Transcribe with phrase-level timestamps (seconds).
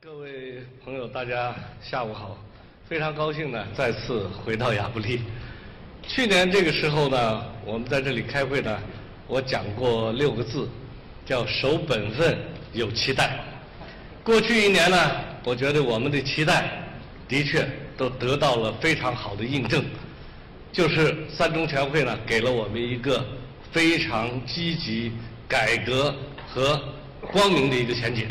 [0.00, 2.38] 各位朋友，大家下午好！
[2.88, 5.22] 非常高兴呢，再次回到亚布力。
[6.06, 8.78] 去年这个时候呢，我们在这里开会呢，
[9.26, 10.68] 我讲过六个字，
[11.26, 12.38] 叫守本分，
[12.72, 13.40] 有期待。
[14.22, 15.10] 过去一年呢，
[15.42, 16.70] 我觉得我们的期待
[17.26, 19.84] 的确都得到了非常好的印证，
[20.72, 23.26] 就是三中全会呢，给了我们一个
[23.72, 25.10] 非常积极
[25.48, 26.14] 改革
[26.46, 26.80] 和
[27.32, 28.28] 光明的一个前景。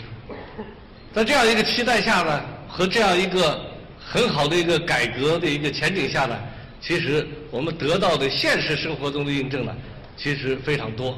[1.18, 3.60] 在这样一个期待下呢，和这样一个
[4.00, 6.38] 很好的一个改革的一个前景下呢，
[6.80, 9.75] 其实我们得到的现实生活中的印证呢，
[10.16, 11.18] 其实非常多。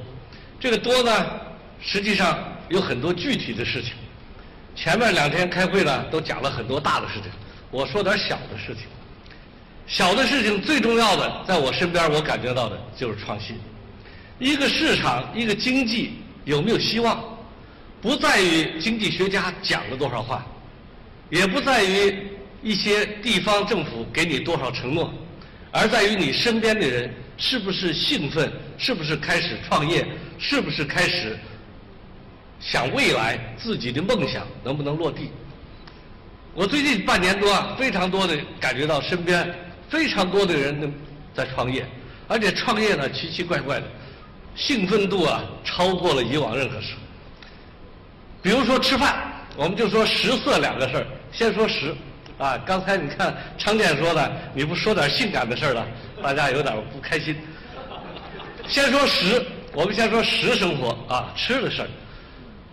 [0.57, 1.11] 这个多呢，
[1.81, 3.91] 实际上有很多具体的事情。
[4.73, 7.29] 前面两天开会呢，都讲了很多大的事情，
[7.69, 8.85] 我说点小的事情。
[9.85, 13.59] 小的事情最重要的，在我身边我感觉到的就是创新。
[14.39, 16.13] 一个市场，一个经济
[16.45, 17.21] 有没有希望？
[18.01, 20.45] 不在于经济学家讲了多少话，
[21.29, 22.29] 也不在于
[22.63, 25.13] 一些地方政府给你多少承诺，
[25.71, 30.07] 而在于你身边的人是不是兴奋，是不是开始创业，
[30.37, 31.37] 是不是开始
[32.59, 35.29] 想未来自己的梦想能不能落地。
[36.53, 39.53] 我最近半年多啊，非常多的感觉到身边
[39.89, 40.93] 非常多的人
[41.33, 41.85] 在创业，
[42.27, 43.85] 而且创业呢奇奇怪怪的，
[44.55, 46.99] 兴奋度啊超过了以往任何时候。
[48.41, 49.15] 比如说吃饭，
[49.55, 51.05] 我们就说食色两个事儿。
[51.31, 51.95] 先说食，
[52.37, 55.85] 啊，刚才你看昌建说的，你不说点性感的事儿了，
[56.23, 57.35] 大家有点不开心。
[58.67, 61.87] 先说食，我们先说食生活啊，吃的事儿。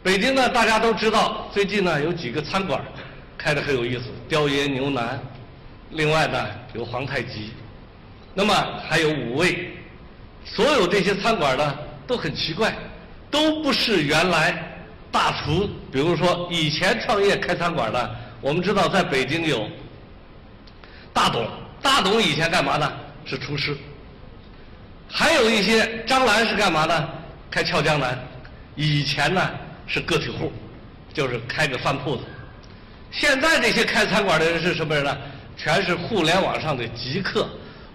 [0.03, 2.81] 北京呢，大家都知道，最近呢有几个餐馆
[3.37, 5.21] 开的很有意思，雕爷牛腩，
[5.91, 7.51] 另外呢有皇太极，
[8.33, 8.55] 那么
[8.89, 9.71] 还有五味，
[10.45, 12.73] 所有这些餐馆呢都很奇怪，
[13.31, 14.66] 都不是原来。
[15.17, 19.67] 大厨，比如说以前创业开餐馆的，我们知道在北京有
[21.11, 21.49] 大董，
[21.81, 22.93] 大董以前干嘛呢？
[23.25, 23.75] 是厨师。
[25.09, 27.09] 还有一些张兰是干嘛呢？
[27.51, 28.19] 开俏江南，
[28.75, 29.41] 以前呢
[29.87, 30.53] 是个体户，
[31.15, 32.23] 就是开个饭铺子。
[33.11, 35.17] 现在这些开餐馆的人是什么人呢？
[35.57, 37.49] 全是互联网上的极客、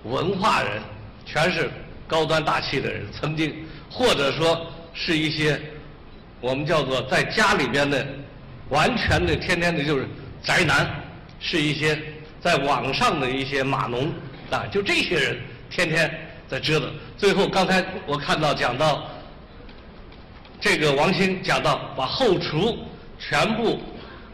[0.06, 0.82] 文化人，
[1.24, 1.70] 全是
[2.08, 5.62] 高端大气的人，曾经或者说是一些。
[6.42, 8.06] 我们叫做在家里边的，
[8.70, 10.08] 完全的天天的就是
[10.42, 10.90] 宅男，
[11.40, 11.98] 是一些
[12.42, 14.12] 在网上的一些码农
[14.50, 15.38] 啊，就这些人
[15.70, 16.12] 天天
[16.48, 16.92] 在折腾。
[17.16, 19.04] 最后刚才我看到讲到，
[20.60, 22.76] 这个王兴讲到把后厨
[23.20, 23.80] 全部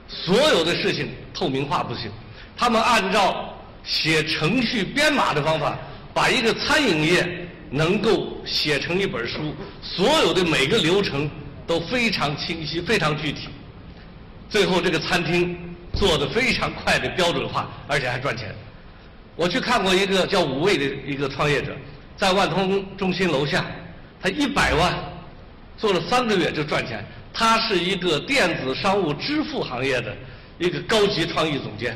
[0.08, 2.10] 所有的事情透明化不行，
[2.56, 3.54] 他们按照
[3.84, 5.78] 写程序编码的方法，
[6.14, 11.30] 把一个餐饮业能够写成一本书，所有的每个流程。
[11.68, 13.50] 都非常清晰，非常具体。
[14.50, 15.56] 最后这个餐厅
[15.94, 18.56] 做的非常快的标准化，而且还赚钱。
[19.36, 21.76] 我去看过一个叫五味的一个创业者，
[22.16, 23.66] 在万通中心楼下，
[24.20, 24.98] 他一百万
[25.78, 27.06] 做了三个月就赚钱。
[27.34, 30.16] 他是一个电子商务支付行业的
[30.58, 31.96] 一个高级创意总监，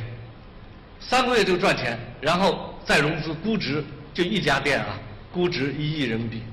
[1.00, 3.84] 三个月就赚钱，然后再融资，估值
[4.14, 5.00] 就一家店啊，
[5.32, 6.44] 估值一亿人民币。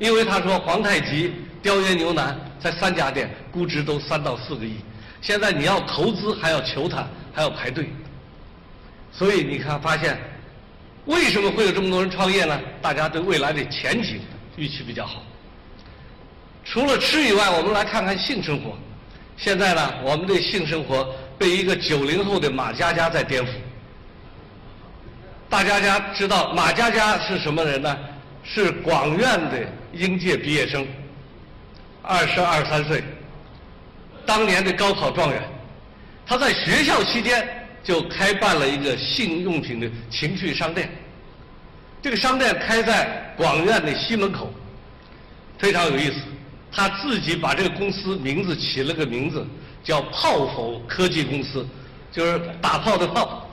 [0.00, 4.76] 因为他说皇太极、雕爷牛腩在三家店，估值都三到四个亿。
[5.20, 7.90] 现在你要投资还要求他，还要排队。
[9.12, 10.18] 所以你看，发现
[11.04, 12.58] 为什么会有这么多人创业呢？
[12.80, 14.20] 大家对未来的前景
[14.56, 15.22] 预期比较好。
[16.64, 18.78] 除了吃以外，我们来看看性生活。
[19.36, 23.48] 现在呢，我们的性生活被一个九零后的马佳佳在颠覆。
[25.50, 27.98] 大家家知道马佳佳是什么人呢？
[28.42, 29.58] 是广院的
[29.92, 30.86] 应届毕业生，
[32.02, 33.02] 二十二三岁，
[34.26, 35.42] 当年的高考状元。
[36.26, 37.46] 他在学校期间
[37.82, 40.90] 就开办了一个性用品的情趣商店，
[42.00, 44.52] 这个商店开在广院的西门口，
[45.58, 46.20] 非常有意思。
[46.72, 49.44] 他自己把这个公司名字起了个名字，
[49.82, 51.66] 叫“炮否科技公司”，
[52.12, 53.50] 就是打炮的炮，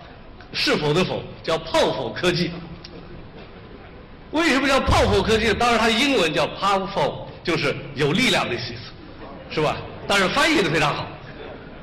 [0.54, 2.51] 是否的否，叫“炮否科技”。
[4.32, 5.54] 为什么叫炮火科技？
[5.54, 8.74] 当然，它英文叫 powerful，就是有力量的意思，
[9.50, 9.78] 是吧？
[10.08, 11.08] 但是翻译的非常好。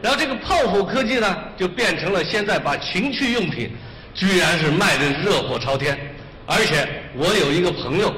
[0.03, 3.71] 然后这个炮火科技呢，就变成了现在把情趣用品，
[4.13, 5.99] 居然是卖的热火朝天。
[6.47, 6.87] 而且
[7.17, 8.15] 我有一个朋友，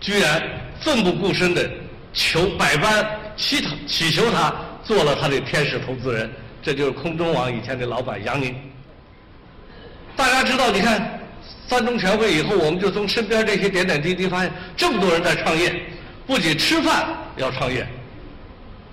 [0.00, 0.42] 居然
[0.80, 1.70] 奋不顾身的
[2.12, 4.52] 求百般乞讨、乞求他
[4.82, 6.28] 做了他的天使投资人。
[6.60, 8.52] 这就是空中网以前的老板杨宁。
[10.16, 11.17] 大家知道，你看。
[11.68, 15.74] 三中全会以后，我们就从身边这些点点滴滴发现，这么多人在创业，
[16.26, 17.06] 不仅吃饭
[17.36, 17.86] 要创业，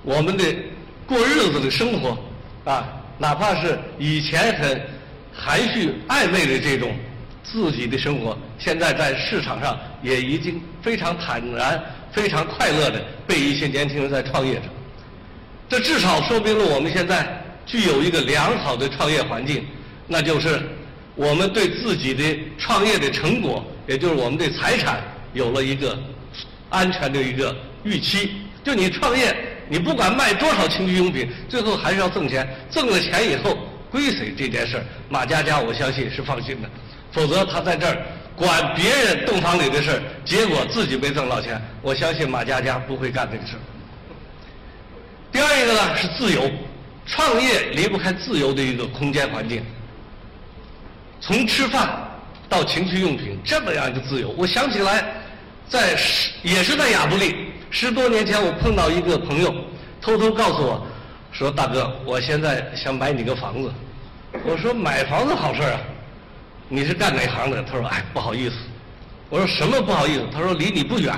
[0.04, 0.44] 我们的
[1.06, 2.18] 过日子的生活，
[2.70, 2.86] 啊，
[3.18, 4.82] 哪怕是以前很
[5.34, 6.94] 含蓄暧昧的这种
[7.44, 11.82] 自己的生活，现在在市场上也已经非常坦然、
[12.12, 14.64] 非常快乐的被一些年轻人在创业着。
[15.70, 19.66] 这至少说明了我们现在具有一个良好的创业环境，
[20.08, 20.62] 那就是
[21.16, 22.24] 我们对自己的
[22.58, 25.02] 创业的成果，也就是我们的财产
[25.34, 25.98] 有了一个
[26.70, 28.32] 安全的一个预期。
[28.64, 29.36] 就你创业，
[29.70, 32.48] 你不管卖多少情趣用品，最后还是要挣钱。
[32.70, 33.58] 挣了钱以后
[33.90, 36.70] 归谁这件事儿，马佳佳我相信是放心的。
[37.12, 37.98] 否则他在这儿
[38.36, 43.60] 管别人洞房里的事儿，结果自己没挣到钱，我相信马佳佳不会干这个事儿。
[45.32, 46.52] 第二一个呢是自由，
[47.06, 49.64] 创业离不开自由的一个空间环境。
[51.26, 51.90] 从吃饭
[52.48, 55.04] 到情趣用品这么样一个自由，我想起来，
[55.68, 59.52] 在十也是在亚布力，十多年前我碰到一个朋友，
[60.00, 60.86] 偷偷告诉我，
[61.32, 63.74] 说大哥，我现在想买你个房子。
[64.44, 65.80] 我说买房子好事啊，
[66.70, 67.64] 你是干哪行的？
[67.64, 68.56] 他说哎不好意思。
[69.28, 70.28] 我说什么不好意思？
[70.32, 71.12] 他说离你不远。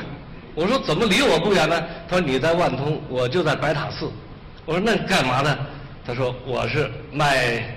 [0.55, 1.83] 我说怎么离我不远呢？
[2.07, 4.09] 他说你在万通，我就在白塔寺。
[4.63, 5.57] 我说那你干嘛呢？
[6.05, 7.76] 他说我是卖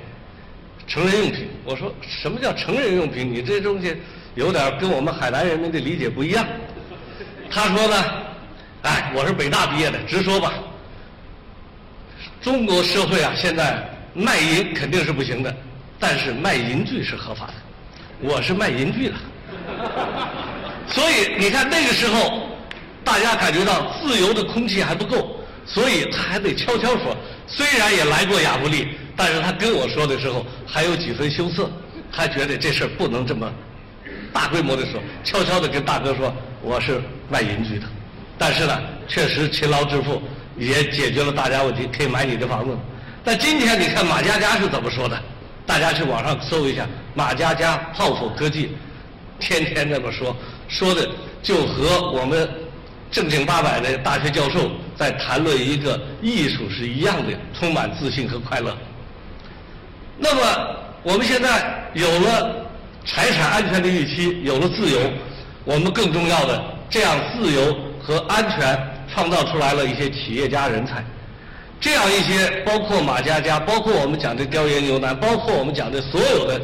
[0.90, 1.48] 成人用品。
[1.64, 3.32] 我说什么叫成人用品？
[3.32, 3.96] 你这东西
[4.34, 6.44] 有点跟我们海南人民的理解不一样。
[7.48, 8.04] 他说呢，
[8.82, 10.52] 哎，我是北大毕业的，直说吧。
[12.42, 15.56] 中国社会啊，现在卖淫肯定是不行的，
[16.00, 17.54] 但是卖淫具是合法的。
[18.20, 19.14] 我是卖淫具的，
[20.92, 22.48] 所以你看那个时候，
[23.04, 27.16] 大家感觉到自由的空气还不够，所以他还得悄悄说。
[27.46, 28.88] 虽然也来过亚布力，
[29.22, 31.70] 但是他跟我说的时候还有几分羞涩，
[32.10, 33.52] 他觉得这事儿不能这么
[34.32, 37.84] 大规模的说，悄悄的跟大哥说我是卖淫具的。
[38.38, 40.22] 但是呢，确实勤劳致富。
[40.56, 42.76] 也解决了大家问题，可以买你的房子。
[43.24, 45.18] 但今天你看马佳佳是怎么说的？
[45.64, 48.70] 大家去网上搜一下，马佳佳泡芙科技，
[49.38, 50.36] 天天这么说，
[50.68, 51.08] 说的
[51.42, 52.46] 就和我们
[53.10, 58.76] 正经八百的大学教授在谈论一个艺术是一样的，充满自信和快乐。
[60.20, 62.54] 那么我们现在有了
[63.04, 65.00] 财产安全的预期，有了自由，
[65.64, 68.78] 我们更重要的这样自由和安全。
[69.12, 71.04] 创造出来了一些企业家人才，
[71.80, 76.62] 这样一些包括马佳佳，包括我们讲的雕爷牛腩，包括我们讲的所有的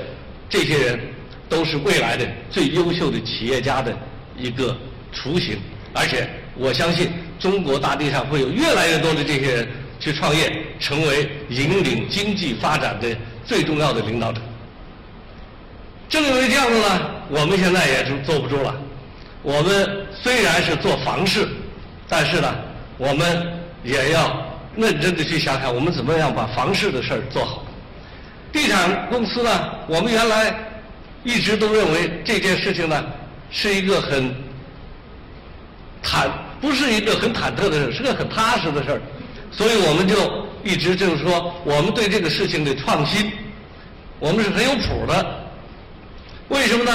[0.48, 1.00] 这些人，
[1.48, 3.92] 都是未来的最优秀的企业家的
[4.38, 4.76] 一个
[5.12, 5.58] 雏形。
[5.92, 7.10] 而且我相信，
[7.40, 9.68] 中国大地上会有越来越多的这些人
[9.98, 10.48] 去创业，
[10.78, 13.08] 成为引领经济发展的
[13.46, 14.40] 最重要的领导者。
[16.08, 18.74] 正因为这样子呢，我们现在也是坐不住了。
[19.42, 21.46] 我们虽然是做房市。
[22.08, 22.54] 但是呢，
[22.98, 23.52] 我们
[23.82, 24.46] 也要
[24.76, 27.64] 认真的去想想，我们怎么样把房市的事儿做好。
[28.52, 29.50] 地产公司呢，
[29.88, 30.54] 我们原来
[31.24, 33.04] 一直都认为这件事情呢
[33.50, 34.32] 是一个很
[36.00, 39.02] 坦，不是一个很忐忑的事儿是个很踏实的事儿。
[39.50, 43.30] 所以我们就一直就是说，我们对这个事情的创新，
[44.18, 45.48] 我们是很有谱的。
[46.48, 46.92] 为什么呢？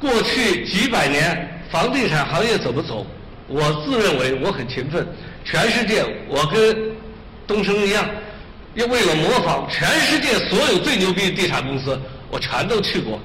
[0.00, 3.06] 过去几百年房地产行业怎么走？
[3.48, 5.06] 我自认为我很勤奋，
[5.44, 6.90] 全世界我跟
[7.46, 8.04] 东升一样，
[8.74, 13.20] 又为了模仿全世界所有最牛逼的地产公司，我全都去过，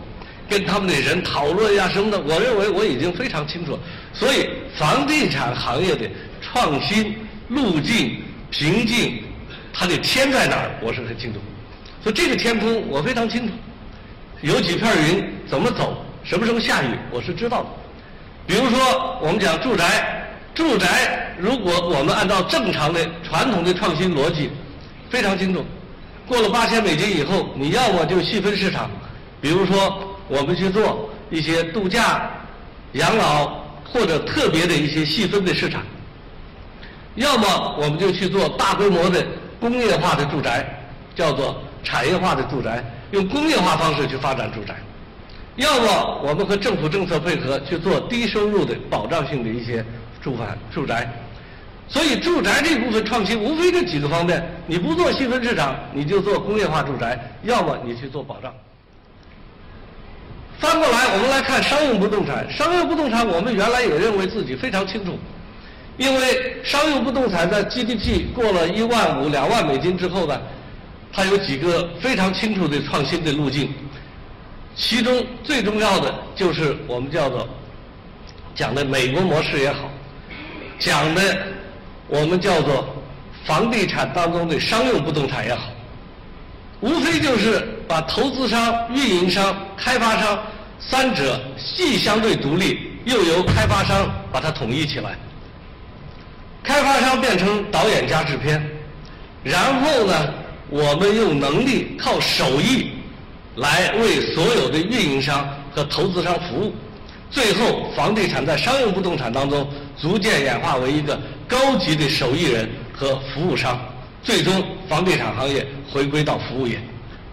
[0.50, 2.20] 跟他们的人讨论呀什么的。
[2.20, 3.80] 我认为我已经非常清楚，
[4.14, 6.10] 所以房地产行业的
[6.42, 7.16] 创新
[7.48, 8.22] 路径、
[8.52, 9.24] 瓶颈，
[9.80, 11.40] 它的天在哪儿，我是很清楚。
[12.02, 13.54] 所以这个天空我非常清楚，
[14.42, 17.70] 有几片云怎么走，什么时候下雨，我是知道的。
[18.48, 24.50] 比如说，我们讲住宅，住宅如果我们按照正常的传统的创新逻辑，
[25.12, 25.64] 非常清楚，
[26.26, 28.90] 过了八千美金以后，你要么就细分市场，
[29.40, 32.32] 比如说我们去做一些度假、
[32.94, 35.84] 养老或者特别的一些细分的市场，
[37.14, 39.24] 要么我们就去做大规模的
[39.60, 40.66] 工业化的住宅，
[41.16, 44.76] 叫做产业化的住宅，用工业化方式去发展住宅。
[45.56, 49.84] 要么我们和政府政策配合去做低收入的保障性的一些
[50.22, 51.10] 住房住宅，
[51.88, 58.54] 所以住宅这部分创新无非这几个方面，你不做细分市场，你就做工业化住宅；要么你去做保障。
[60.60, 62.46] 翻过来，我们来看商用不动产。
[62.52, 65.18] 商用不动产，我们原来也认为自己非常清楚，
[65.98, 70.40] 因为商用不动产在 GDP 过了一万五、两万美金之后呢，
[71.12, 73.74] 它有几个非常清楚的创新的路径。
[74.76, 77.50] 其中最重要的就是我们叫做
[78.54, 79.90] 讲的美国模式也好，
[80.78, 81.38] 讲的
[82.08, 82.88] 我们叫做
[83.44, 85.64] 房地产当中的商用不动产也好，
[86.82, 90.38] 无非就是把投资商、运营商、开发商
[90.80, 91.40] 三者
[91.76, 95.18] 既相对独立，又由开发商把它统一起来。
[96.68, 98.62] 开发商变成导演加制片，
[99.42, 100.34] 然后呢，
[100.70, 102.92] 我们用能力靠手艺
[103.56, 106.76] 来为所有的运营商和投资商服务。
[107.32, 109.66] 最后，房地产在商用不动产当中
[109.98, 113.80] 逐渐演化为一个高级的手艺人和服务商，
[114.22, 116.78] 最终房地产行业回归到服务业。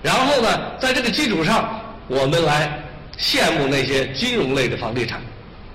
[0.00, 0.48] 然后呢，
[0.78, 2.72] 在这个基础上，我们来
[3.18, 5.20] 羡慕那些金融类的房地产。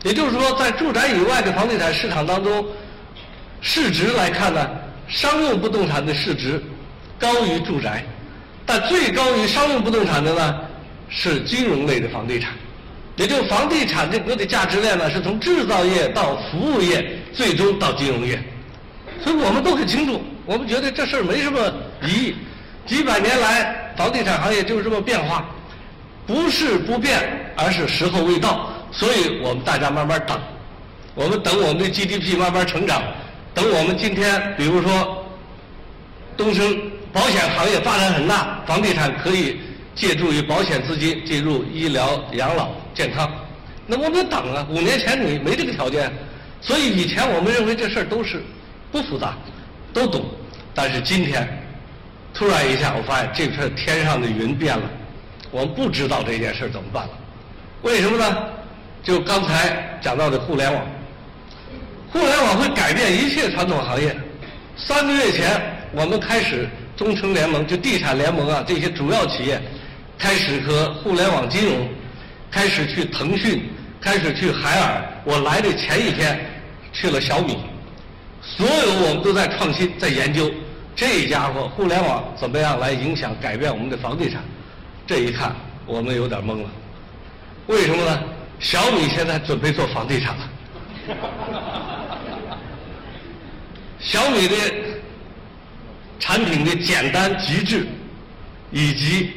[0.03, 2.65] 也就是说，在住宅以外的房地产市场当中。
[3.61, 4.69] 市值来看呢，
[5.07, 6.61] 商用不动产的市值
[7.19, 8.03] 高于住宅，
[8.65, 10.59] 但最高于商用不动产的呢
[11.09, 12.51] 是金融类的房地产，
[13.17, 18.41] 也就房地产整个的价值链呢是从制造业到服务业，最终到金融业，
[19.23, 21.59] 所以我们都很清楚，我们觉得这事儿没什么
[22.01, 22.35] 疑义，
[22.85, 25.45] 几百年来房地产行业就是这么变化，
[26.25, 27.19] 不是不变，
[27.57, 30.39] 而是时候未到，所以我们大家慢慢等，
[31.13, 33.03] 我们等我们的 GDP 慢慢成长。
[33.53, 35.25] 等我们今天，比如说，
[36.37, 36.79] 东升
[37.11, 39.59] 保险行业发展很大，房地产可以
[39.95, 43.29] 借助于保险资金进入医疗、养老、健康，
[43.85, 44.65] 那我们等啊！
[44.69, 46.11] 五年前你没这个条件，
[46.61, 48.41] 所以以前我们认为这事儿都是
[48.91, 49.35] 不复杂，
[49.93, 50.23] 都懂。
[50.73, 51.45] 但是今天
[52.33, 54.89] 突然一下，我发现这片天上的云变了，
[55.51, 57.09] 我们不知道这件事怎么办了。
[57.81, 58.37] 为什么呢？
[59.03, 60.85] 就刚才讲到的互联网。
[62.11, 64.15] 互联网会改变一切传统行业。
[64.75, 65.61] 三个月前，
[65.91, 69.61] 我们开始中城联盟，就地产联盟啊，这些主要企业
[70.17, 71.87] 开始和互联网金融，
[72.49, 73.69] 开始去腾讯，
[74.01, 75.03] 开始去海尔。
[75.25, 76.39] 我来的前一天
[76.91, 77.57] 去了小米，
[78.41, 80.51] 所有我们都在创新，在研究
[80.95, 84.41] 这家伙互联网怎么样来影响、改变我们的房地产。
[85.05, 86.69] 这一看，我们有点懵了。
[87.67, 88.19] 为什么呢？
[88.59, 90.49] 小米现在准备做房地产了。
[93.99, 94.55] 小米的
[96.19, 97.85] 产品的简单极致，
[98.71, 99.31] 以及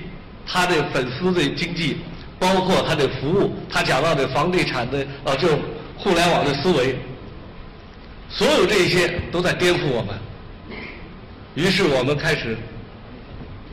[0.47, 1.99] 它的粉丝的经济，
[2.39, 5.59] 包括它的服务，他讲到的房地产的啊就
[5.97, 6.97] 互联网的思维，
[8.29, 10.15] 所有这些都在颠覆我们。
[11.55, 12.57] 于是我们开始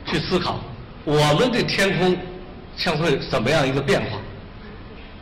[0.06, 0.60] 去思考，
[1.04, 2.16] 我们的天空
[2.76, 4.18] 将会怎么样一个变化？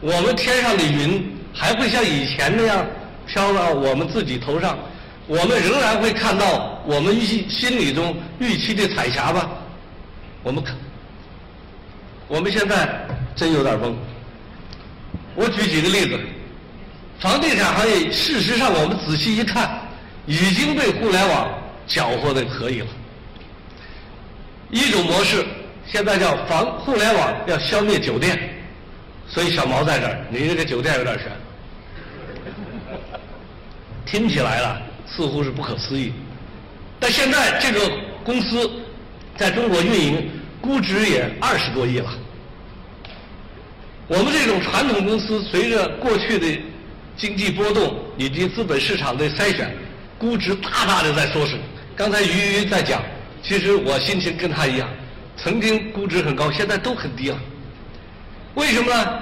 [0.01, 2.87] 我们天上的云还会像以前那样
[3.27, 4.79] 飘到我们自己头上？
[5.29, 9.49] 我们仍然会看到我们预心里中预期的彩霞吧？
[10.43, 10.75] 我们看，
[12.29, 13.07] 我们现在
[13.37, 13.93] 真有点懵。
[15.35, 16.19] 我举几个例子，
[17.21, 19.79] 房地产行业，事实上我们仔细一看，
[20.25, 21.47] 已经被互联网
[21.87, 22.87] 搅和的可以了。
[24.71, 25.45] 一种模式，
[25.87, 28.49] 现在叫房互联网要消灭酒店，
[29.29, 31.27] 所以小毛在这儿，你这个酒店有点悬，
[34.07, 34.83] 听起来了。
[35.11, 36.13] 似乎是不可思议，
[37.01, 37.91] 但现在这个
[38.23, 38.71] 公司
[39.37, 42.11] 在中国运营，估值也二十多亿了。
[44.07, 46.61] 我们这种传统公司，随着过去的
[47.17, 49.75] 经济波动以及资本市场的筛选，
[50.19, 51.59] 估值大大的在缩水。
[51.97, 53.03] 刚才于于在讲，
[53.43, 54.89] 其实我心情跟他一样，
[55.37, 57.39] 曾经估值很高，现在都很低了。
[58.55, 59.19] 为什么呢？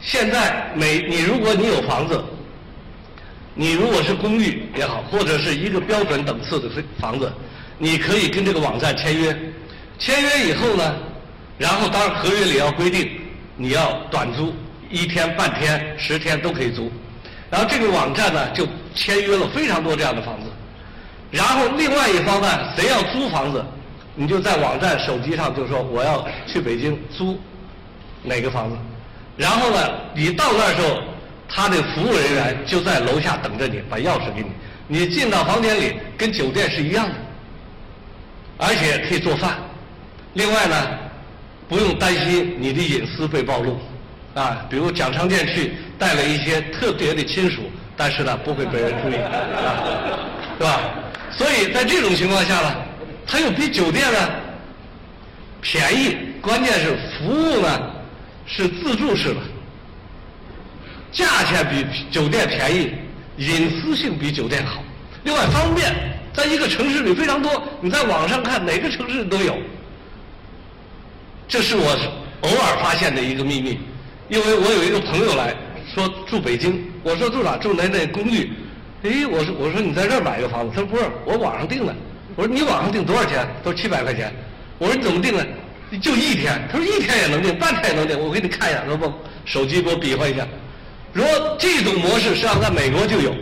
[0.00, 2.22] 现在每你如果你有房子。
[3.56, 6.68] 你如果是公寓也好，或者是一个标准等次的
[6.98, 7.32] 房子，
[7.78, 9.36] 你可以跟这个网站签约。
[9.96, 10.96] 签约以后呢，
[11.56, 13.08] 然后当然合约里要规定
[13.56, 14.52] 你要短租，
[14.90, 16.90] 一天、半天、十天都可以租。
[17.48, 20.50] 然后这个网站呢就签约了非常多这样的房子。
[21.30, 23.64] 然后另外一方呢，谁要租房子，
[24.16, 27.38] 你就在网站手机上就说我要去北京租
[28.24, 28.76] 哪个房子。
[29.36, 29.78] 然后呢，
[30.12, 31.00] 你到那儿时候。
[31.56, 34.48] 他的服务人员就在楼下等着你，把钥匙给你。
[34.88, 37.14] 你进到房间里，跟酒店是一样的，
[38.58, 39.54] 而且可以做饭。
[40.32, 40.88] 另外呢，
[41.68, 43.78] 不用担心你的隐私被暴露，
[44.34, 49.38] 啊，比如蒋昌建去带了一些特别的亲属，但是呢不会被人注意，啊，
[50.58, 50.80] 是吧？
[51.30, 52.74] 所以在这种情况下呢，
[53.24, 54.18] 它又比酒店呢
[55.62, 57.80] 便宜，关键是服务呢
[58.44, 59.40] 是自助式的。
[61.14, 62.92] 价钱比酒店便宜，
[63.38, 64.82] 隐私性比酒店好，
[65.22, 65.94] 另外方便，
[66.34, 67.62] 在一个城市里非常多。
[67.80, 69.56] 你在网上看哪个城市都有，
[71.46, 71.96] 这是我
[72.40, 73.78] 偶尔发现的一个秘密。
[74.28, 75.54] 因为我有一个朋友来
[75.94, 77.56] 说住北京，我说住哪？
[77.58, 78.50] 住哪哪公寓？
[79.04, 81.94] 哎，我说我说你在这儿买个房子，他说不是，我网上订的。
[82.34, 83.46] 我说你网上订多少钱？
[83.62, 84.34] 都七百块钱。
[84.78, 85.44] 我说你怎么定呢？
[86.00, 86.60] 就一天。
[86.72, 88.18] 他说一天也能定，半天也能定。
[88.18, 89.12] 我给你看一下，能不？
[89.44, 90.44] 手机给我比划一下。
[91.14, 93.34] 如果这种模式实际上在美国就有，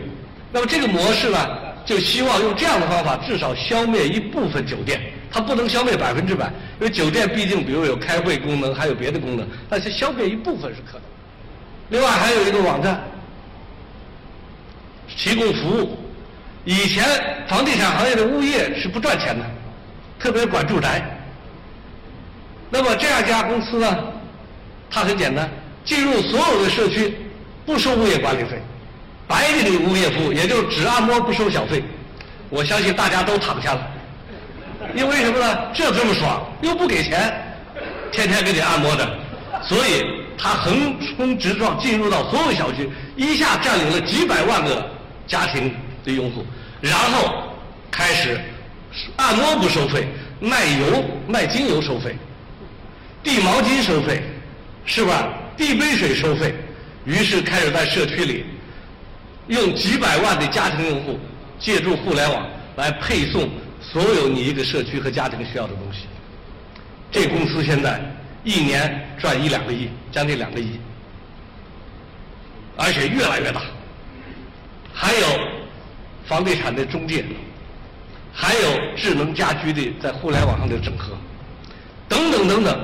[0.53, 1.39] 那么这个模式呢，
[1.87, 5.01] 就希望用这样的方法，至少消灭一部分酒店。
[5.35, 11.03] 它不能消灭百分之百，因为酒店毕竟比如有开会功能，还有别的功能，但是消灭一部分是可能。
[11.89, 13.03] 另外还有一个网站，
[15.17, 15.99] 提供服务。
[16.67, 17.03] 以前
[17.49, 19.45] 房地产行业的物业是不赚钱的，
[20.21, 21.03] 特别管住宅。
[22.69, 23.99] 那么这样一家公司呢，
[24.91, 25.51] 它很简单，
[25.83, 27.17] 进入所有的社区，
[27.65, 28.61] 不收物业管理费，
[29.27, 31.83] 白给你物业服务，也就是只按摩不收小费。
[32.49, 33.89] 我相信大家都躺下了。
[34.95, 35.59] 因为什么呢？
[35.73, 37.33] 这这么爽，又不给钱，
[38.11, 39.09] 天天给你按摩的，
[39.63, 40.05] 所以
[40.37, 44.85] 他横冲直撞进入到所有小区，一下占领了几百万个
[45.27, 45.73] 家庭
[46.05, 46.45] 的用户，
[46.81, 47.45] 然后
[47.93, 48.41] 开始
[49.17, 50.09] 按摩不收费，
[50.41, 52.17] 卖油卖精油收费，
[53.23, 54.21] 递毛巾收费，
[54.85, 55.29] 是吧？
[55.57, 56.53] 递杯水收费，
[57.05, 58.45] 于是开始在社区里
[59.49, 61.19] 用几百万的家庭用户
[61.59, 63.49] 借助互联网来配送。
[63.85, 66.07] 所有你一个社区和家庭需要的东西，
[67.11, 68.01] 这公司现在
[68.45, 70.79] 一年赚一两个亿，将近两个亿，
[72.77, 73.61] 而且越来越大。
[74.95, 75.27] 还有
[76.25, 77.25] 房地产的中介，
[78.33, 81.13] 还有智能家居的在互联网上的整合，
[82.09, 82.81] 等等等等。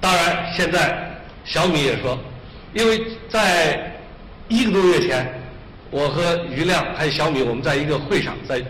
[0.00, 2.18] 当然，现在小米也说，
[2.74, 3.98] 因为在
[4.48, 5.32] 一个多月前，
[5.90, 8.62] 我和余亮还有小米，我们在一个会上在。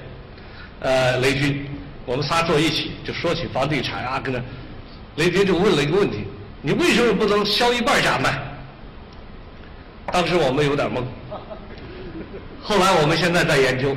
[0.80, 1.64] 呃，雷军，
[2.04, 4.42] 我们仨坐一起就说起房地产啊，跟那，
[5.16, 6.24] 雷军就问了一个问题：
[6.60, 8.38] 你为什么不能销一半价卖？
[10.12, 11.02] 当时我们有点懵。
[12.62, 13.96] 后来我们现在在研究，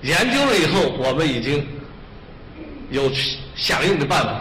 [0.00, 1.66] 研究了以后，我们已经
[2.90, 3.10] 有
[3.54, 4.40] 响应的办法。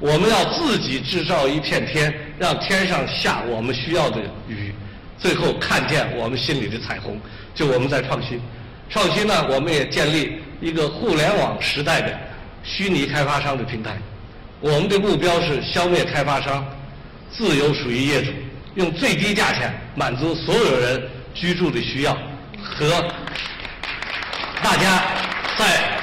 [0.00, 4.74] 我们要自己制造一片天，让天上下我们需要的雨，
[5.18, 7.20] 最后看见我们心里的彩虹。
[7.54, 8.40] 就我们在创新，
[8.88, 10.40] 创新呢，我们也建立。
[10.62, 12.20] 一个互联网时代的
[12.62, 13.96] 虚拟开发商的平台，
[14.60, 16.62] 我们的目标是消灭开发商，
[17.32, 18.30] 自由属于业主，
[18.74, 22.12] 用最低价钱满足所有人居住的需要
[22.62, 22.90] 和
[24.62, 25.02] 大家
[25.56, 25.98] 在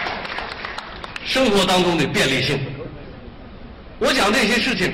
[1.24, 2.60] 生活当中的便利性。
[4.00, 4.94] 我讲这些事情，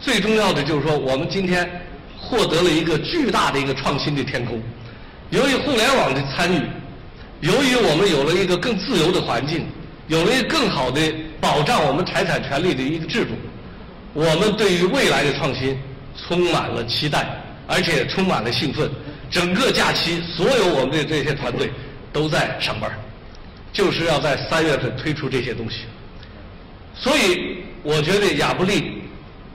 [0.00, 1.68] 最重要的就是说，我们今天
[2.18, 4.62] 获得了一个巨大的一个创新的天空，
[5.30, 6.60] 由于互联网的参与。
[7.40, 9.66] 由于我们有了一个更自由的环境，
[10.08, 11.00] 有了一个更好的
[11.38, 13.32] 保障我们财产权利的一个制度，
[14.14, 15.78] 我们对于未来的创新
[16.16, 17.26] 充满了期待，
[17.66, 18.90] 而且充满了兴奋。
[19.30, 21.70] 整个假期，所有我们的这些团队
[22.10, 22.90] 都在上班，
[23.70, 25.80] 就是要在三月份推出这些东西。
[26.94, 29.02] 所以，我觉得亚布力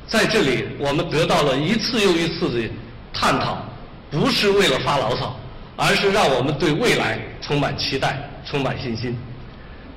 [0.07, 2.69] 在这里，我们得到了一次又一次的
[3.13, 3.65] 探讨，
[4.09, 5.37] 不是为了发牢骚。
[5.77, 9.17] 而是让我们对未来充满期待、充满信心。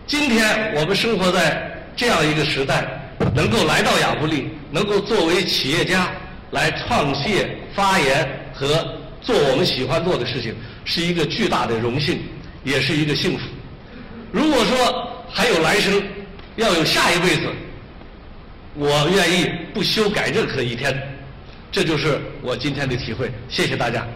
[0.07, 2.87] 今天我们生活在这样一个时代，
[3.35, 6.11] 能够来到亚布力，能够作为企业家
[6.53, 10.55] 来创业、发言和做我们喜欢做的事情，
[10.87, 12.23] 是一个巨大的荣幸，
[12.63, 13.45] 也是一个幸福。
[14.33, 16.03] 如果说还有来生，
[16.57, 17.43] 要有下一辈子，
[18.75, 20.97] 我愿意不修改任何一天。
[21.71, 23.31] 这就是我今天的体会。
[23.49, 24.07] 谢谢大家。